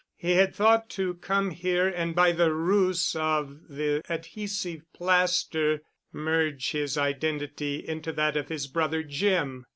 [0.17, 6.71] He had thought to come here and by the ruse of the adhesive plaster merge
[6.71, 9.63] his identity into that of his brother Jim.